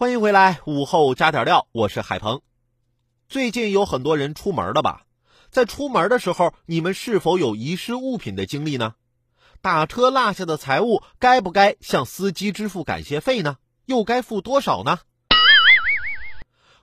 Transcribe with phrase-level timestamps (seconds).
[0.00, 2.40] 欢迎回来，午后加点料，我是海鹏。
[3.28, 5.02] 最近有很多人出门了吧？
[5.50, 8.94] 在出门的时候，你们是否有遗失物品的经历呢？
[9.60, 13.58] 打车落下的财物，该不该向司机支付感谢费呢？
[13.84, 15.00] 又该付多少呢？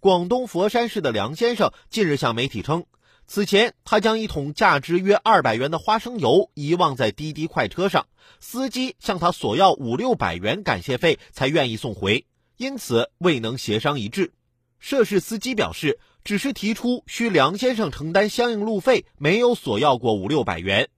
[0.00, 2.86] 广东佛山市的梁先生近日向媒体称，
[3.26, 8.06] 此前他将一桶价值约二百元的花生油遗忘在滴滴快车上，
[8.40, 12.24] 司机向他索要五六百元感谢费才愿意送回。
[12.62, 14.34] 因此未能协商一致，
[14.78, 20.88] 涉事司机表示，只是提出需梁先生承担相应路费，没有索要过五六百元。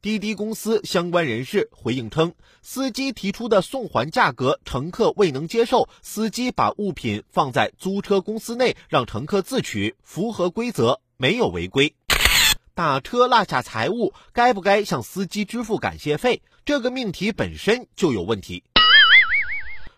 [0.00, 11.94] 滴滴公司相关人士回应称，司机提出的送还价格，乘客未能接受，司机把物品放在租车公司内，让乘客自取，符合规则，没有违规。
[12.74, 16.40] 打车落下财物，该不该向司机支付感谢费？
[16.64, 18.64] 这个命题本身就有问题。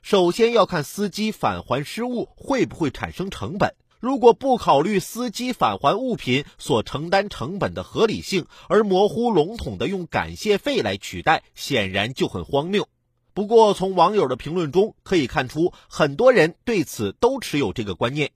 [0.03, 3.75] 首先要看司机返还失物会不会产生成本。
[4.01, 12.89] 如果不考虑司机返还物品所承担成本的合理性，而模糊笼统的用感谢费来取代，显然就很荒谬。
[13.33, 18.33] 不过，从网友的评论中可以看出，很多人对此都持有这个观念：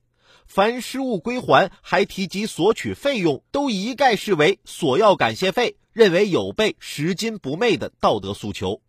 [0.47, 8.81] 凡失物归还还提及索取费用，都一概视为索要感谢费，认为有悖拾金不昧的道德诉求。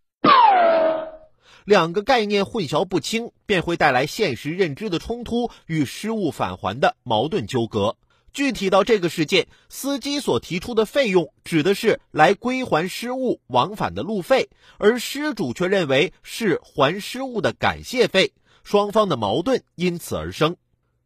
[1.69, 7.98] 两个概念混淆不清，便会带来现实认知的冲突与失误返还的矛盾纠葛。
[8.33, 14.48] 具体到这个事件，司机所提出的费用指的是来归还失物往返的路费，
[14.78, 18.32] 而失主却认为是还失物的感谢费，
[18.64, 20.56] 双方的矛盾因此而生。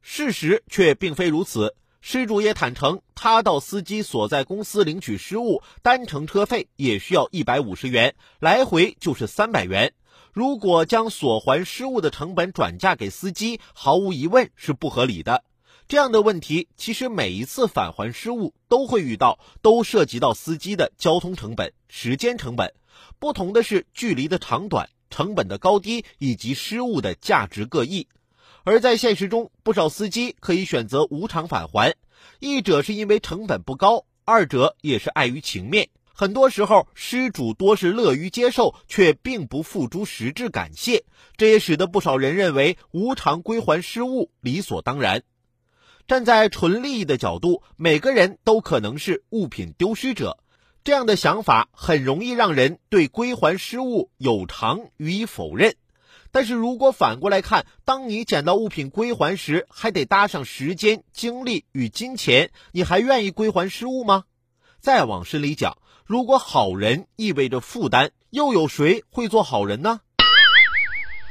[0.00, 9.92] 事实却并非如此，失主也坦诚，他到司机所在公司领取失物，单程车费也需要一百五十元，来回就是三百元。
[10.32, 15.44] 如果将所还失误的成本转嫁给司机，毫无疑问是不合理的。
[15.88, 22.72] 这样的问题，其实每一次返还失误都会遇到，都涉及到司机的交通成本、时间成本。
[23.18, 28.08] 不同的是距离的长短、成本的高低以及失误的价值各异。
[28.64, 31.94] 而在现实中，不少司机可以选择无偿返还，
[32.40, 35.90] 一者是因为成本不高，二者也是碍于情面。
[36.14, 41.04] 很多时候，失主多是乐于接受，却并不付诸实质感谢，
[41.36, 45.22] 这也使得不少人认为无偿归还失物理所当然。
[46.06, 50.38] 站在纯利益的角度，每个人都可能是物品丢失者，
[50.84, 55.76] 这样的想法很容易让人对归还失物有偿予以否认。
[56.30, 64.24] 但是如果反过来看，当你捡到物品归还时，还得搭上时间、精力与金钱，你还愿意归还失物吗？
[64.80, 65.78] 再往深里讲。
[66.12, 70.00] 如果好人意味着负担，又有谁会做好人呢？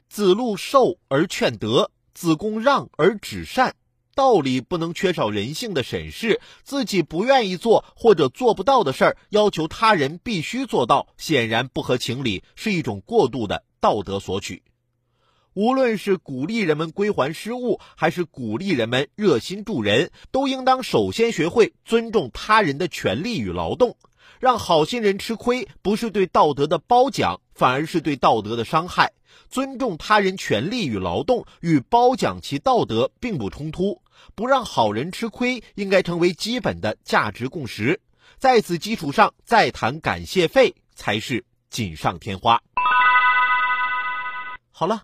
[0.09, 3.75] 子路受而劝德，子贡让而止善，
[4.15, 6.41] 道理不能缺少人性的审视。
[6.63, 14.63] 自己不愿意做或者做不到的事儿，要求他人必须做到，显然不合情理，是一种过度的道德索取。
[15.53, 23.95] 无论是鼓励人们归还失物，还是鼓励人们热心助人，都应当首先学会尊重他人的权利与劳动。
[24.39, 29.13] 让好心人吃亏，不是对道德的褒奖，反而是对道德的伤害。
[29.49, 34.01] 尊重他人权利与劳动，与褒奖其道德并不冲突。
[34.35, 38.01] 不让好人吃亏，应该成为基本的价值共识。
[38.37, 42.61] 在此基础上再谈感谢费，才是锦上添花。
[44.71, 45.03] 好了。